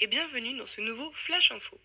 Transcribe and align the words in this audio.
et 0.00 0.06
bienvenue 0.06 0.56
dans 0.56 0.66
ce 0.66 0.80
nouveau 0.80 1.10
Flash 1.12 1.50
Info. 1.50 1.76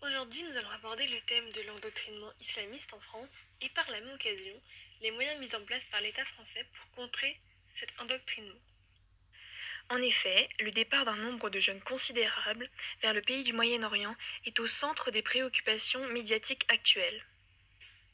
Aujourd'hui, 0.00 0.44
nous 0.44 0.56
allons 0.56 0.70
aborder 0.70 1.04
le 1.08 1.20
thème 1.22 1.50
de 1.50 1.62
l'endoctrinement 1.62 2.32
islamiste 2.40 2.94
en 2.94 3.00
France 3.00 3.48
et 3.60 3.68
par 3.70 3.90
la 3.90 4.00
même 4.00 4.14
occasion, 4.14 4.54
les 5.00 5.10
moyens 5.10 5.40
mis 5.40 5.56
en 5.56 5.64
place 5.64 5.84
par 5.90 6.00
l'État 6.00 6.24
français 6.24 6.64
pour 6.72 6.90
contrer 6.92 7.36
cet 7.74 7.92
endoctrinement. 7.98 8.60
En 9.88 10.00
effet, 10.00 10.48
le 10.60 10.70
départ 10.70 11.04
d'un 11.04 11.16
nombre 11.16 11.50
de 11.50 11.58
jeunes 11.58 11.80
considérable 11.80 12.70
vers 13.02 13.12
le 13.12 13.22
pays 13.22 13.42
du 13.42 13.52
Moyen-Orient 13.52 14.14
est 14.44 14.60
au 14.60 14.68
centre 14.68 15.10
des 15.10 15.22
préoccupations 15.22 16.06
médiatiques 16.10 16.64
actuelles. 16.68 17.24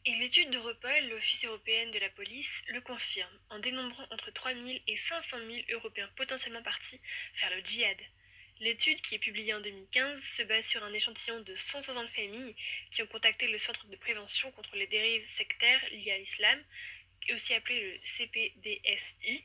Et 0.07 0.15
l'étude 0.15 0.51
d'Europol, 0.51 1.09
l'Office 1.11 1.45
européen 1.45 1.91
de 1.91 1.99
la 1.99 2.09
police, 2.09 2.63
le 2.69 2.81
confirme 2.81 3.39
en 3.51 3.59
dénombrant 3.59 4.07
entre 4.11 4.31
3 4.31 4.55
000 4.55 4.79
et 4.87 4.97
500 4.97 5.37
000 5.37 5.51
Européens 5.73 6.09
potentiellement 6.17 6.63
partis 6.63 7.01
vers 7.39 7.55
le 7.55 7.61
djihad. 7.61 7.99
L'étude, 8.61 9.01
qui 9.01 9.17
est 9.17 9.19
publiée 9.19 9.55
en 9.55 9.61
2015, 9.61 10.23
se 10.23 10.43
base 10.43 10.67
sur 10.67 10.85
un 10.85 10.93
échantillon 10.93 11.41
de 11.41 11.55
160 11.55 12.09
familles 12.09 12.55
qui 12.91 13.03
ont 13.03 13.07
contacté 13.07 13.49
le 13.49 13.59
Centre 13.59 13.87
de 13.87 13.97
prévention 13.97 14.53
contre 14.53 14.77
les 14.77 14.87
dérives 14.87 15.27
sectaires 15.27 15.81
liées 15.91 16.13
à 16.13 16.19
l'islam, 16.19 16.63
aussi 17.33 17.55
appelé 17.55 17.81
le 17.81 17.99
CPDSI, 18.03 19.45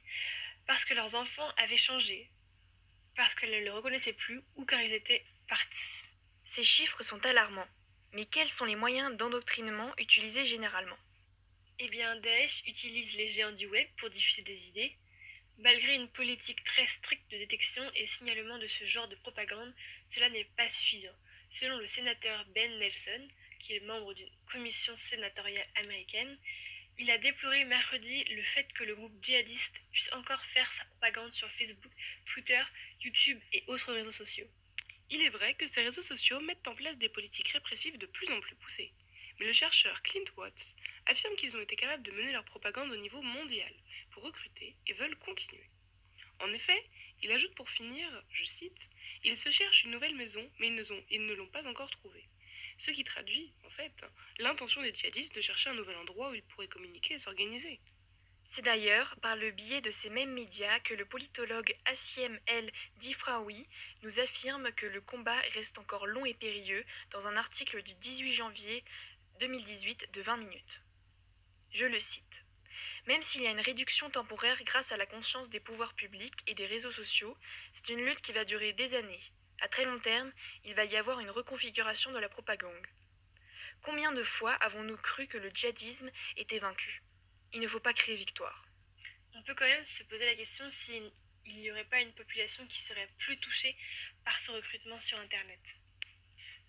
parce 0.65 0.85
que 0.85 0.93
leurs 0.93 1.15
enfants 1.15 1.49
avaient 1.57 1.77
changé, 1.77 2.29
parce 3.15 3.33
qu'elles 3.33 3.51
ne 3.51 3.65
le 3.65 3.71
reconnaissaient 3.71 4.13
plus 4.13 4.41
ou 4.55 4.65
car 4.65 4.81
ils 4.81 4.93
étaient 4.93 5.25
partis. 5.47 6.03
Ces 6.45 6.63
chiffres 6.63 7.03
sont 7.03 7.25
alarmants. 7.25 7.67
Mais 8.13 8.25
quels 8.25 8.49
sont 8.49 8.65
les 8.65 8.75
moyens 8.75 9.15
d'endoctrinement 9.17 9.93
utilisés 9.97 10.45
généralement? 10.45 10.97
Eh 11.79 11.87
bien, 11.87 12.15
Daesh 12.15 12.63
utilise 12.65 13.15
les 13.15 13.27
géants 13.27 13.51
du 13.51 13.67
web 13.67 13.87
pour 13.97 14.09
diffuser 14.09 14.41
des 14.41 14.67
idées, 14.67 14.95
Malgré 15.59 15.95
une 15.95 16.07
politique 16.09 16.63
très 16.63 16.85
stricte 16.85 17.31
de 17.31 17.37
détection 17.37 17.81
et 17.95 18.05
signalement 18.05 18.59
de 18.59 18.67
ce 18.67 18.85
genre 18.85 19.07
de 19.07 19.15
propagande, 19.15 19.73
cela 20.07 20.29
n'est 20.29 20.45
pas 20.55 20.69
suffisant. 20.69 21.15
Selon 21.49 21.77
le 21.77 21.87
sénateur 21.87 22.45
Ben 22.53 22.77
Nelson, 22.77 23.27
qui 23.59 23.73
est 23.73 23.79
membre 23.79 24.13
d'une 24.13 24.29
commission 24.51 24.95
sénatoriale 24.95 25.67
américaine, 25.75 26.37
il 26.99 27.09
a 27.09 27.17
déploré 27.17 27.65
mercredi 27.65 28.23
le 28.25 28.43
fait 28.43 28.71
que 28.73 28.83
le 28.83 28.95
groupe 28.95 29.17
djihadiste 29.23 29.81
puisse 29.91 30.13
encore 30.13 30.43
faire 30.43 30.71
sa 30.73 30.85
propagande 30.85 31.33
sur 31.33 31.49
Facebook, 31.49 31.91
Twitter, 32.25 32.61
YouTube 33.01 33.39
et 33.51 33.63
autres 33.65 33.93
réseaux 33.93 34.11
sociaux. 34.11 34.47
Il 35.09 35.23
est 35.23 35.29
vrai 35.29 35.55
que 35.55 35.65
ces 35.65 35.81
réseaux 35.81 36.03
sociaux 36.03 36.39
mettent 36.39 36.67
en 36.67 36.75
place 36.75 36.99
des 36.99 37.09
politiques 37.09 37.49
répressives 37.49 37.97
de 37.97 38.05
plus 38.05 38.29
en 38.29 38.39
plus 38.41 38.55
poussées. 38.55 38.91
Mais 39.39 39.47
le 39.47 39.53
chercheur 39.53 40.03
Clint 40.03 40.25
Watts 40.35 40.75
affirme 41.07 41.35
qu'ils 41.35 41.57
ont 41.57 41.61
été 41.61 41.75
capables 41.75 42.03
de 42.03 42.11
mener 42.11 42.31
leur 42.31 42.45
propagande 42.45 42.91
au 42.91 42.97
niveau 42.97 43.21
mondial 43.21 43.73
recruter 44.17 44.75
et 44.87 44.93
veulent 44.93 45.17
continuer. 45.19 45.69
En 46.39 46.53
effet, 46.53 46.85
il 47.23 47.31
ajoute 47.31 47.55
pour 47.55 47.69
finir, 47.69 48.23
je 48.29 48.43
cite, 48.43 48.89
Ils 49.23 49.37
se 49.37 49.49
cherchent 49.49 49.83
une 49.83 49.91
nouvelle 49.91 50.15
maison, 50.15 50.47
mais 50.59 50.67
ils 50.67 51.25
ne, 51.25 51.33
l'ont 51.33 51.47
pas 51.47 51.67
encore 51.67 51.89
trouvée. 51.89 52.25
Ce 52.77 52.91
qui 52.91 53.03
traduit, 53.03 53.53
en 53.65 53.69
fait, 53.69 54.05
l'intention 54.37 54.81
des 54.81 54.93
djihadistes 54.93 55.35
de 55.35 55.41
chercher 55.41 55.71
un 55.71 55.73
nouvel 55.73 55.97
endroit 55.97 56.29
où 56.29 56.35
ils 56.35 56.43
pourraient 56.43 56.67
communiquer 56.67 57.15
et 57.15 57.19
s'organiser. 57.19 57.79
C'est 58.49 58.61
d'ailleurs 58.61 59.15
par 59.21 59.35
le 59.35 59.51
biais 59.51 59.81
de 59.81 59.91
ces 59.91 60.09
mêmes 60.09 60.31
médias 60.31 60.79
que 60.79 60.93
le 60.93 61.05
politologue 61.05 61.75
Assiem 61.85 62.39
El 62.45 62.71
Difraoui 62.97 63.67
nous 64.03 64.19
affirme 64.19 64.71
que 64.71 64.85
le 64.85 65.01
combat 65.01 65.39
reste 65.53 65.79
encore 65.79 66.07
long 66.07 66.25
et 66.25 66.33
périlleux 66.33 66.85
dans 67.11 67.27
un 67.27 67.35
article 67.35 67.81
du 67.81 67.93
18 67.95 68.33
janvier 68.33 68.85
2018 69.39 70.13
de 70.13 70.21
20 70.21 70.37
minutes. 70.37 70.81
Je 71.71 71.85
le 71.85 71.99
cite. 71.99 72.46
Même 73.07 73.21
s'il 73.21 73.41
y 73.41 73.47
a 73.47 73.51
une 73.51 73.59
réduction 73.59 74.09
temporaire 74.09 74.63
grâce 74.63 74.91
à 74.91 74.97
la 74.97 75.05
conscience 75.05 75.49
des 75.49 75.59
pouvoirs 75.59 75.93
publics 75.93 76.43
et 76.47 76.55
des 76.55 76.65
réseaux 76.65 76.91
sociaux, 76.91 77.37
c'est 77.73 77.89
une 77.89 78.03
lutte 78.03 78.21
qui 78.21 78.33
va 78.33 78.45
durer 78.45 78.73
des 78.73 78.93
années. 78.93 79.21
À 79.59 79.67
très 79.67 79.85
long 79.85 79.99
terme, 79.99 80.31
il 80.65 80.75
va 80.75 80.85
y 80.85 80.97
avoir 80.97 81.19
une 81.19 81.29
reconfiguration 81.29 82.11
de 82.11 82.19
la 82.19 82.29
propagande. 82.29 82.87
Combien 83.81 84.11
de 84.11 84.23
fois 84.23 84.53
avons-nous 84.53 84.97
cru 84.97 85.27
que 85.27 85.37
le 85.37 85.49
djihadisme 85.49 86.11
était 86.35 86.59
vaincu? 86.59 87.01
Il 87.53 87.61
ne 87.61 87.67
faut 87.67 87.79
pas 87.79 87.93
créer 87.93 88.15
victoire. 88.15 88.65
On 89.33 89.43
peut 89.43 89.55
quand 89.55 89.65
même 89.65 89.85
se 89.85 90.03
poser 90.03 90.25
la 90.25 90.35
question 90.35 90.69
s'il 90.69 91.11
n'y 91.45 91.71
aurait 91.71 91.85
pas 91.85 92.01
une 92.01 92.13
population 92.13 92.65
qui 92.67 92.79
serait 92.79 93.09
plus 93.17 93.39
touchée 93.39 93.75
par 94.25 94.39
ce 94.39 94.51
recrutement 94.51 94.99
sur 94.99 95.17
Internet. 95.19 95.77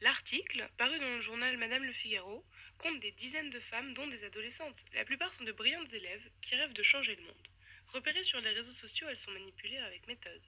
L'article, 0.01 0.69
paru 0.77 0.97
dans 1.01 1.17
le 1.17 1.21
journal 1.21 1.57
Madame 1.57 1.83
Le 1.83 1.93
Figaro, 1.93 2.45
compte 2.79 3.01
des 3.01 3.11
dizaines 3.11 3.51
de 3.51 3.59
femmes, 3.59 3.95
dont 3.95 4.07
des 4.07 4.23
adolescentes. 4.23 4.85
La 4.95 5.05
plupart 5.05 5.33
sont 5.33 5.43
de 5.43 5.51
brillantes 5.51 5.93
élèves 5.93 6.31
qui 6.41 6.55
rêvent 6.55 6.73
de 6.73 6.85
changer 6.85 7.17
le 7.17 7.23
monde. 7.23 7.49
Repérées 7.89 8.23
sur 8.23 8.41
les 8.41 8.51
réseaux 8.51 8.73
sociaux, 8.73 9.09
elles 9.11 9.17
sont 9.17 9.33
manipulées 9.33 9.79
avec 9.79 10.07
méthode. 10.07 10.43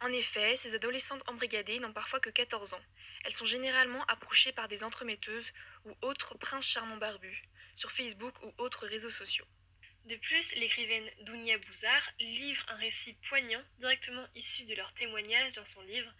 En 0.00 0.10
effet, 0.12 0.56
ces 0.56 0.74
adolescentes 0.74 1.28
embrigadées 1.28 1.78
n'ont 1.78 1.92
parfois 1.92 2.20
que 2.20 2.30
14 2.30 2.72
ans. 2.72 2.84
Elles 3.24 3.34
sont 3.34 3.44
généralement 3.44 4.04
approchées 4.06 4.52
par 4.52 4.66
des 4.68 4.82
entremetteuses 4.82 5.52
ou 5.84 5.94
autres 6.00 6.38
princes 6.38 6.66
charmants 6.66 6.96
barbus, 6.96 7.42
sur 7.76 7.92
Facebook 7.92 8.34
ou 8.42 8.54
autres 8.56 8.86
réseaux 8.86 9.10
sociaux. 9.10 9.46
De 10.06 10.16
plus, 10.16 10.54
l'écrivaine 10.54 11.10
Dounia 11.20 11.58
Bouzard 11.58 12.10
livre 12.18 12.64
un 12.68 12.76
récit 12.76 13.12
poignant 13.28 13.62
directement 13.78 14.26
issu 14.34 14.64
de 14.64 14.74
leur 14.74 14.94
témoignage 14.94 15.52
dans 15.52 15.66
son 15.66 15.82
livre 15.82 16.10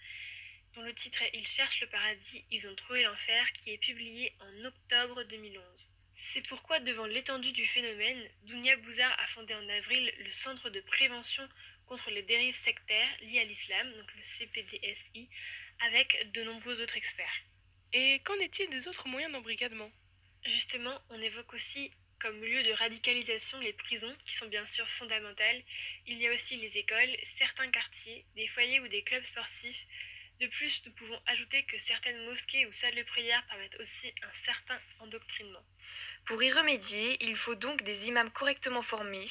dont 0.78 0.84
le 0.84 0.94
titre 0.94 1.22
est 1.22 1.30
Ils 1.34 1.46
cherchent 1.46 1.80
le 1.80 1.88
paradis, 1.88 2.44
ils 2.50 2.68
ont 2.68 2.74
trouvé 2.74 3.02
l'enfer, 3.02 3.52
qui 3.52 3.72
est 3.72 3.78
publié 3.78 4.32
en 4.40 4.64
octobre 4.64 5.24
2011. 5.24 5.88
C'est 6.14 6.46
pourquoi, 6.46 6.78
devant 6.80 7.06
l'étendue 7.06 7.52
du 7.52 7.66
phénomène, 7.66 8.28
Dounia 8.44 8.76
Bouzard 8.76 9.14
a 9.18 9.26
fondé 9.26 9.54
en 9.54 9.68
avril 9.68 10.12
le 10.18 10.30
Centre 10.30 10.70
de 10.70 10.80
prévention 10.80 11.48
contre 11.86 12.10
les 12.10 12.22
dérives 12.22 12.54
sectaires 12.54 13.08
liées 13.22 13.40
à 13.40 13.44
l'islam, 13.44 13.92
donc 13.92 14.14
le 14.14 14.22
CPDSI, 14.22 15.28
avec 15.80 16.30
de 16.32 16.44
nombreux 16.44 16.80
autres 16.80 16.96
experts. 16.96 17.42
Et 17.92 18.20
qu'en 18.20 18.34
est-il 18.34 18.70
des 18.70 18.86
autres 18.86 19.08
moyens 19.08 19.32
d'embrigadement? 19.32 19.90
Justement, 20.44 20.96
on 21.10 21.20
évoque 21.20 21.54
aussi 21.54 21.90
comme 22.20 22.40
lieu 22.44 22.62
de 22.62 22.72
radicalisation 22.72 23.58
les 23.60 23.72
prisons, 23.72 24.14
qui 24.24 24.34
sont 24.34 24.46
bien 24.46 24.66
sûr 24.66 24.88
fondamentales. 24.88 25.62
Il 26.06 26.20
y 26.20 26.26
a 26.26 26.34
aussi 26.34 26.56
les 26.56 26.78
écoles, 26.78 27.16
certains 27.36 27.70
quartiers, 27.70 28.24
des 28.34 28.46
foyers 28.48 28.80
ou 28.80 28.88
des 28.88 29.02
clubs 29.02 29.24
sportifs, 29.24 29.86
de 30.40 30.46
plus, 30.46 30.82
nous 30.86 30.92
pouvons 30.92 31.20
ajouter 31.26 31.64
que 31.64 31.78
certaines 31.78 32.24
mosquées 32.24 32.66
ou 32.66 32.72
salles 32.72 32.94
de 32.94 33.02
prière 33.02 33.44
permettent 33.46 33.80
aussi 33.80 34.12
un 34.22 34.44
certain 34.44 34.78
endoctrinement. 35.00 35.64
Pour 36.26 36.42
y 36.42 36.52
remédier, 36.52 37.22
il 37.24 37.36
faut 37.36 37.56
donc 37.56 37.82
des 37.82 38.08
imams 38.08 38.30
correctement 38.30 38.82
formés. 38.82 39.28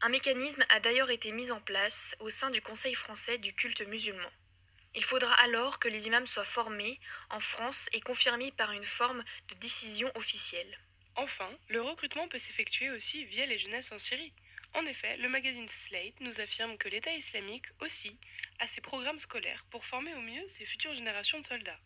Un 0.00 0.08
mécanisme 0.08 0.64
a 0.70 0.80
d'ailleurs 0.80 1.10
été 1.10 1.32
mis 1.32 1.50
en 1.50 1.60
place 1.60 2.14
au 2.20 2.30
sein 2.30 2.50
du 2.50 2.62
Conseil 2.62 2.94
français 2.94 3.38
du 3.38 3.54
culte 3.54 3.82
musulman. 3.82 4.30
Il 4.94 5.04
faudra 5.04 5.34
alors 5.34 5.78
que 5.78 5.88
les 5.88 6.06
imams 6.06 6.26
soient 6.26 6.44
formés 6.44 7.00
en 7.30 7.40
France 7.40 7.88
et 7.92 8.00
confirmés 8.00 8.52
par 8.52 8.72
une 8.72 8.84
forme 8.84 9.24
de 9.48 9.54
décision 9.56 10.10
officielle. 10.14 10.78
Enfin, 11.16 11.50
le 11.68 11.80
recrutement 11.80 12.28
peut 12.28 12.38
s'effectuer 12.38 12.90
aussi 12.90 13.24
via 13.24 13.44
les 13.46 13.58
jeunesses 13.58 13.92
en 13.92 13.98
Syrie. 13.98 14.32
En 14.74 14.86
effet, 14.86 15.16
le 15.18 15.28
magazine 15.28 15.68
Slate 15.68 16.20
nous 16.20 16.40
affirme 16.40 16.76
que 16.78 16.88
l'État 16.88 17.12
islamique 17.12 17.66
aussi 17.80 18.18
a 18.58 18.66
ses 18.66 18.80
programmes 18.80 19.18
scolaires 19.18 19.64
pour 19.70 19.84
former 19.84 20.14
au 20.14 20.20
mieux 20.20 20.46
ses 20.48 20.64
futures 20.64 20.94
générations 20.94 21.40
de 21.40 21.46
soldats. 21.46 21.80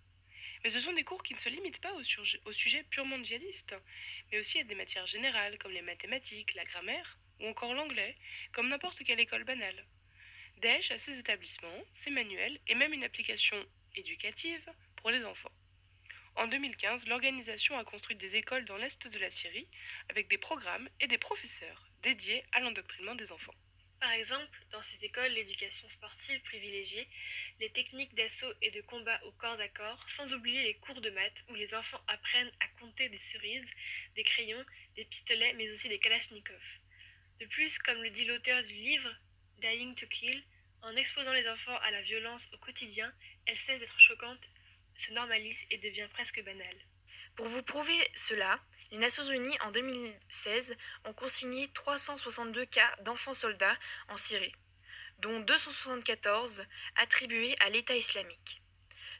Mais 0.64 0.70
ce 0.70 0.80
sont 0.80 0.92
des 0.92 1.04
cours 1.04 1.22
qui 1.22 1.34
ne 1.34 1.38
se 1.38 1.48
limitent 1.48 1.80
pas 1.80 1.94
au, 1.94 2.02
au 2.44 2.52
sujet 2.52 2.84
purement 2.90 3.22
djihadiste, 3.22 3.74
mais 4.30 4.40
aussi 4.40 4.58
à 4.58 4.64
des 4.64 4.74
matières 4.74 5.06
générales 5.06 5.58
comme 5.58 5.72
les 5.72 5.82
mathématiques, 5.82 6.54
la 6.54 6.64
grammaire, 6.64 7.18
ou 7.40 7.46
encore 7.46 7.74
l'anglais, 7.74 8.16
comme 8.52 8.68
n'importe 8.68 9.04
quelle 9.04 9.20
école 9.20 9.44
banale. 9.44 9.86
Daesh 10.58 10.90
a 10.90 10.98
ses 10.98 11.18
établissements, 11.18 11.84
ses 11.92 12.10
manuels 12.10 12.58
et 12.66 12.74
même 12.74 12.92
une 12.92 13.04
application 13.04 13.64
éducative 13.94 14.68
pour 14.96 15.10
les 15.10 15.24
enfants. 15.24 15.52
En 16.34 16.46
2015, 16.46 17.06
l'organisation 17.06 17.76
a 17.78 17.84
construit 17.84 18.16
des 18.16 18.36
écoles 18.36 18.64
dans 18.64 18.76
l'est 18.76 19.06
de 19.06 19.18
la 19.18 19.30
Syrie 19.30 19.68
avec 20.08 20.28
des 20.28 20.38
programmes 20.38 20.88
et 21.00 21.06
des 21.06 21.18
professeurs 21.18 21.88
dédiés 22.02 22.44
à 22.52 22.60
l'endoctrinement 22.60 23.14
des 23.14 23.32
enfants. 23.32 23.54
Par 24.00 24.12
exemple, 24.12 24.58
dans 24.70 24.82
ces 24.82 25.04
écoles, 25.04 25.32
l'éducation 25.32 25.88
sportive 25.88 26.40
privilégiée 26.42 27.08
les 27.58 27.70
techniques 27.70 28.14
d'assaut 28.14 28.52
et 28.62 28.70
de 28.70 28.80
combat 28.82 29.20
au 29.24 29.32
corps 29.32 29.58
à 29.58 29.68
corps, 29.68 30.08
sans 30.08 30.32
oublier 30.34 30.62
les 30.62 30.74
cours 30.74 31.00
de 31.00 31.10
maths 31.10 31.44
où 31.48 31.54
les 31.54 31.74
enfants 31.74 32.00
apprennent 32.06 32.52
à 32.60 32.68
compter 32.80 33.08
des 33.08 33.18
cerises, 33.18 33.70
des 34.14 34.22
crayons, 34.22 34.64
des 34.94 35.04
pistolets, 35.04 35.52
mais 35.54 35.70
aussi 35.70 35.88
des 35.88 35.98
kalachnikovs. 35.98 36.78
De 37.40 37.46
plus, 37.46 37.78
comme 37.78 38.02
le 38.02 38.10
dit 38.10 38.24
l'auteur 38.24 38.62
du 38.62 38.74
livre 38.74 39.10
Dying 39.58 39.94
to 39.96 40.06
Kill, 40.06 40.44
en 40.82 40.94
exposant 40.94 41.32
les 41.32 41.48
enfants 41.48 41.76
à 41.78 41.90
la 41.90 42.02
violence 42.02 42.46
au 42.52 42.58
quotidien, 42.58 43.12
elle 43.46 43.58
cesse 43.58 43.80
d'être 43.80 43.98
choquante 43.98 44.48
se 44.94 45.12
normalise 45.12 45.64
et 45.70 45.78
devient 45.78 46.08
presque 46.12 46.42
banal. 46.44 46.74
Pour 47.36 47.46
vous 47.46 47.62
prouver 47.62 47.98
cela, 48.16 48.60
les 48.90 48.98
Nations 48.98 49.24
Unies 49.24 49.58
en 49.60 49.70
2016 49.70 50.76
ont 51.04 51.12
consigné 51.12 51.68
362 51.74 52.64
cas 52.66 52.96
d'enfants 53.02 53.34
soldats 53.34 53.76
en 54.08 54.16
Syrie, 54.16 54.54
dont 55.18 55.40
274 55.40 56.64
attribués 56.96 57.56
à 57.60 57.68
l'État 57.68 57.96
islamique. 57.96 58.62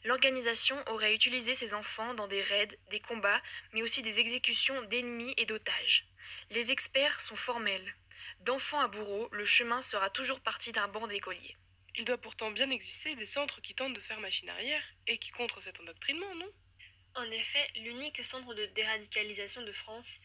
L'organisation 0.04 0.76
aurait 0.86 1.14
utilisé 1.14 1.54
ces 1.54 1.74
enfants 1.74 2.14
dans 2.14 2.28
des 2.28 2.40
raids, 2.40 2.78
des 2.90 3.00
combats, 3.00 3.42
mais 3.72 3.82
aussi 3.82 4.00
des 4.02 4.20
exécutions 4.20 4.80
d'ennemis 4.82 5.34
et 5.36 5.44
d'otages. 5.44 6.06
Les 6.50 6.70
experts 6.70 7.20
sont 7.20 7.36
formels. 7.36 7.94
D'enfants 8.40 8.80
à 8.80 8.88
bourreau, 8.88 9.28
le 9.32 9.44
chemin 9.44 9.82
sera 9.82 10.08
toujours 10.08 10.40
parti 10.40 10.72
d'un 10.72 10.88
banc 10.88 11.06
d'écoliers. 11.08 11.56
Il 11.96 12.04
doit 12.04 12.18
pourtant 12.18 12.52
bien 12.52 12.70
exister 12.70 13.16
des 13.16 13.26
centres 13.26 13.60
qui 13.60 13.74
tentent 13.74 13.94
de 13.94 14.00
faire 14.00 14.20
machine 14.20 14.48
arrière 14.48 14.84
et 15.08 15.18
qui 15.18 15.30
contre 15.30 15.60
cet 15.60 15.80
endoctrinement, 15.80 16.32
non? 16.36 16.50
En 17.14 17.30
effet, 17.30 17.66
l'unique 17.76 18.22
centre 18.24 18.54
de 18.54 18.66
déradicalisation 18.66 19.62
de 19.62 19.72
France 19.72 20.20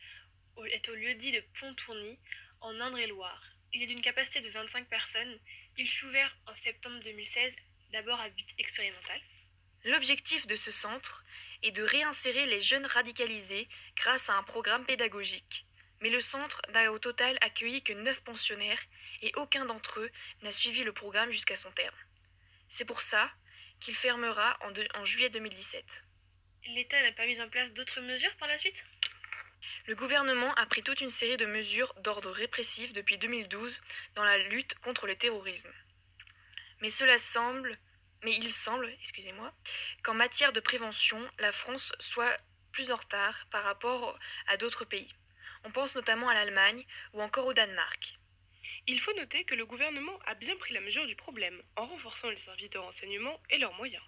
est 0.68 0.88
au 0.90 0.96
lieu-dit 0.96 1.32
de 1.32 1.44
Pontourny, 1.60 2.20
en 2.62 2.80
Indre-et-Loire. 2.80 3.44
Il 3.74 3.82
est 3.82 3.88
d'une 3.88 4.02
capacité 4.02 4.42
de 4.42 4.50
25 4.50 4.88
personnes. 4.88 5.40
Il 5.78 5.90
fut 5.90 6.06
ouvert 6.06 6.38
en 6.48 6.56
septembre 6.56 7.00
2016, 7.04 7.54
d'abord 7.92 8.20
à 8.20 8.30
but 8.30 8.48
expérimental. 8.58 9.20
L'objectif 9.86 10.48
de 10.48 10.56
ce 10.56 10.72
centre 10.72 11.24
est 11.62 11.72
de 11.72 11.84
réinsérer 11.84 12.46
les 12.46 12.62
jeunes 12.62 12.86
radicalisés 12.86 13.68
grâce 13.96 14.30
à 14.30 14.36
un 14.38 14.44
programme 14.44 14.86
pédagogique. 14.86 15.66
Mais 16.02 16.10
le 16.10 16.22
centre 16.22 16.62
n'a 16.74 16.92
au 16.92 17.00
total 17.00 17.38
accueilli 17.42 17.82
que 17.82 17.94
9 17.94 18.24
pensionnaires 18.24 18.82
et 19.22 19.32
aucun 19.36 19.66
d'entre 19.66 20.02
eux 20.02 20.12
n'a 20.42 20.52
suivi 20.52 20.84
le 20.84 20.94
programme 20.94 21.32
jusqu'à 21.32 21.56
son 21.56 21.72
terme. 21.72 21.96
C'est 22.70 22.86
pour 22.86 23.02
ça 23.02 23.32
qu'il 23.80 23.96
fermera 23.96 24.58
en, 24.62 25.00
en 25.00 25.06
juillet 25.06 25.30
2017. 25.30 25.86
L'État 26.68 27.02
n'a 27.02 27.12
pas 27.12 27.26
mis 27.26 27.42
en 27.42 27.50
place 27.50 27.74
d'autres 27.74 28.00
mesures 28.00 28.36
par 28.38 28.48
la 28.48 28.58
suite? 28.58 28.86
Le 29.86 29.96
gouvernement 29.96 30.54
a 30.56 30.66
pris 30.66 30.82
toute 30.82 31.02
une 31.02 31.10
série 31.10 31.36
de 31.36 31.46
mesures 31.46 31.94
d'ordre 31.96 32.32
répressif 32.32 32.94
depuis 32.94 33.18
2012 33.18 33.78
dans 34.16 34.24
la 34.24 34.38
lutte 34.38 34.74
contre 34.80 35.06
le 35.06 35.16
terrorisme. 35.18 35.70
Mais 36.80 36.90
cela 36.90 37.18
semble, 37.18 37.78
mais 38.24 38.34
il 38.36 38.50
semble, 38.50 38.90
excusez-moi, 39.02 39.54
qu'en 40.04 40.14
matière 40.14 40.54
de 40.54 40.62
prévention, 40.62 41.20
la 41.38 41.52
France 41.52 41.92
soit 42.00 42.38
plus 42.72 42.92
en 42.92 42.96
retard 42.96 43.46
par 43.52 43.66
rapport 43.66 44.18
à 44.48 44.56
d'autres 44.56 44.86
pays. 44.86 45.14
On 45.66 45.72
pense 45.72 45.96
notamment 45.96 46.30
à 46.30 46.34
l'Allemagne 46.34 46.86
ou 47.12 47.22
encore 47.22 47.46
au 47.46 47.54
Danemark. 47.54 48.20
Il 48.88 49.02
faut 49.02 49.14
noter 49.16 49.44
que 49.44 49.56
le 49.56 49.66
gouvernement 49.66 50.18
a 50.26 50.34
bien 50.34 50.56
pris 50.56 50.74
la 50.74 50.82
mesure 50.82 51.08
du 51.08 51.16
problème 51.18 51.62
en 51.76 51.86
renforçant 51.86 52.30
les 52.30 52.38
services 52.38 52.70
de 52.70 52.80
renseignement 52.80 53.42
et 53.50 53.58
leurs 53.58 53.74
moyens. 53.74 54.04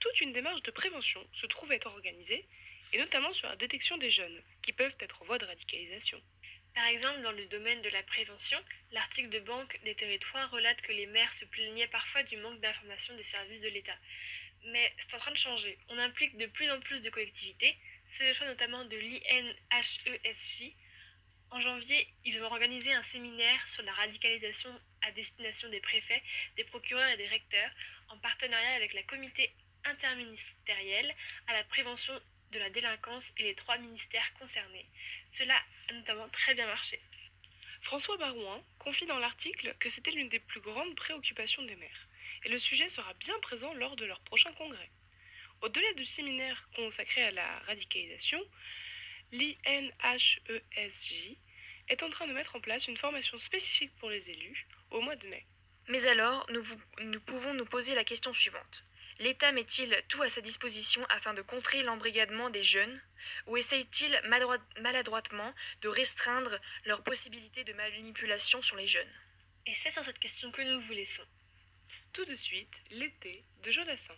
Toute 0.00 0.20
une 0.22 0.32
démarche 0.32 0.62
de 0.62 0.70
prévention 0.70 1.24
se 1.32 1.46
trouve 1.46 1.72
être 1.72 1.86
organisée, 1.86 2.46
et 2.92 2.98
notamment 2.98 3.32
sur 3.32 3.48
la 3.48 3.56
détection 3.56 3.98
des 3.98 4.10
jeunes, 4.10 4.42
qui 4.62 4.72
peuvent 4.72 4.96
être 4.98 5.22
en 5.22 5.26
voie 5.26 5.38
de 5.38 5.44
radicalisation. 5.44 6.20
Par 6.74 6.86
exemple, 6.86 7.20
dans 7.20 7.32
le 7.32 7.46
domaine 7.46 7.82
de 7.82 7.90
la 7.90 8.02
prévention, 8.02 8.58
l'article 8.92 9.28
de 9.28 9.40
Banque 9.40 9.78
des 9.84 9.94
territoires 9.94 10.50
relate 10.50 10.80
que 10.80 10.92
les 10.92 11.06
maires 11.06 11.32
se 11.34 11.44
plaignaient 11.44 11.88
parfois 11.88 12.22
du 12.22 12.36
manque 12.38 12.60
d'information 12.60 13.14
des 13.16 13.22
services 13.22 13.60
de 13.60 13.68
l'État. 13.68 13.96
Mais 14.66 14.92
c'est 14.98 15.14
en 15.14 15.18
train 15.18 15.32
de 15.32 15.36
changer. 15.36 15.78
On 15.88 15.98
implique 15.98 16.36
de 16.36 16.46
plus 16.46 16.70
en 16.70 16.80
plus 16.80 17.02
de 17.02 17.10
collectivités. 17.10 17.76
C'est 18.06 18.28
le 18.28 18.34
choix 18.34 18.46
notamment 18.46 18.84
de 18.84 18.96
l'INHESJ. 18.96 20.72
En 21.50 21.60
janvier, 21.60 22.06
ils 22.24 22.40
ont 22.42 22.46
organisé 22.46 22.92
un 22.92 23.02
séminaire 23.02 23.68
sur 23.68 23.82
la 23.82 23.92
radicalisation 23.92 24.70
à 25.02 25.10
destination 25.12 25.68
des 25.68 25.80
préfets, 25.80 26.22
des 26.56 26.64
procureurs 26.64 27.08
et 27.08 27.16
des 27.16 27.26
recteurs, 27.26 27.70
en 28.08 28.18
partenariat 28.18 28.74
avec 28.74 28.92
la 28.92 29.02
comité 29.02 29.52
interministériel 29.84 31.14
à 31.46 31.52
la 31.52 31.64
prévention 31.64 32.18
de 32.52 32.58
la 32.58 32.70
délinquance 32.70 33.24
et 33.36 33.44
les 33.44 33.54
trois 33.54 33.78
ministères 33.78 34.32
concernés. 34.34 34.86
Cela 35.28 35.54
a 35.88 35.92
notamment 35.92 36.28
très 36.28 36.54
bien 36.54 36.66
marché. 36.66 37.00
François 37.82 38.16
Barouin 38.18 38.62
confie 38.78 39.06
dans 39.06 39.18
l'article 39.18 39.74
que 39.78 39.88
c'était 39.88 40.10
l'une 40.10 40.28
des 40.28 40.38
plus 40.38 40.60
grandes 40.60 40.94
préoccupations 40.96 41.62
des 41.62 41.76
maires, 41.76 42.08
et 42.44 42.48
le 42.48 42.58
sujet 42.58 42.88
sera 42.88 43.14
bien 43.14 43.38
présent 43.40 43.72
lors 43.74 43.96
de 43.96 44.04
leur 44.04 44.20
prochain 44.20 44.52
congrès. 44.52 44.90
Au-delà 45.62 45.92
du 45.94 46.04
séminaire 46.04 46.68
consacré 46.74 47.22
à 47.22 47.30
la 47.30 47.58
radicalisation, 47.60 48.42
l'INHESJ 49.32 50.40
est 51.88 52.02
en 52.02 52.10
train 52.10 52.26
de 52.26 52.32
mettre 52.32 52.56
en 52.56 52.60
place 52.60 52.88
une 52.88 52.96
formation 52.96 53.38
spécifique 53.38 53.94
pour 53.96 54.10
les 54.10 54.30
élus 54.30 54.66
au 54.90 55.00
mois 55.00 55.16
de 55.16 55.26
mai. 55.28 55.46
Mais 55.88 56.06
alors, 56.06 56.46
nous, 56.50 56.64
nous 57.00 57.20
pouvons 57.20 57.54
nous 57.54 57.64
poser 57.64 57.94
la 57.94 58.04
question 58.04 58.32
suivante. 58.32 58.84
L'État 59.20 59.52
met-il 59.52 60.02
tout 60.08 60.22
à 60.22 60.30
sa 60.30 60.40
disposition 60.40 61.04
afin 61.10 61.34
de 61.34 61.42
contrer 61.42 61.82
l'embrigadement 61.82 62.48
des 62.48 62.64
jeunes 62.64 63.02
ou 63.46 63.58
essaye-t-il 63.58 64.18
maladroitement 64.78 65.54
de 65.82 65.88
restreindre 65.88 66.58
leurs 66.86 67.04
possibilités 67.04 67.62
de 67.62 67.74
manipulation 67.74 68.62
sur 68.62 68.76
les 68.76 68.86
jeunes? 68.86 69.12
Et 69.66 69.74
c'est 69.74 69.90
sur 69.90 70.02
cette 70.04 70.18
question 70.18 70.50
que 70.50 70.62
nous 70.62 70.80
vous 70.80 70.94
laissons. 70.94 71.26
Tout 72.14 72.24
de 72.24 72.34
suite, 72.34 72.82
l'été 72.90 73.44
de 73.62 73.70
Jodassin. 73.70 74.16